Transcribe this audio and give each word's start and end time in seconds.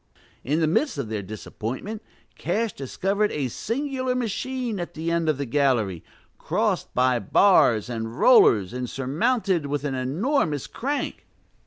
In 0.43 0.61
the 0.61 0.65
midst 0.67 0.97
of 0.97 1.09
their 1.09 1.21
disappointment, 1.21 2.01
Cash 2.35 2.73
discovered 2.73 3.31
a 3.31 3.49
singular 3.49 4.15
machine 4.15 4.79
at 4.79 4.95
the 4.95 5.11
end 5.11 5.29
of 5.29 5.37
the 5.37 5.45
gallery, 5.45 6.03
crossed 6.39 6.91
by 6.95 7.19
bars 7.19 7.87
and 7.87 8.17
rollers 8.19 8.73
and 8.73 8.89
surmounted 8.89 9.67
with 9.67 9.83
an 9.83 9.93
enormous 9.93 10.65
crank. 10.65 11.27